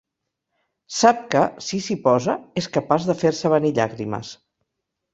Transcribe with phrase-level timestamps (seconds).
[0.99, 4.37] Sap que, si s'hi posa, és capaç de fer-se venir llàgrimes.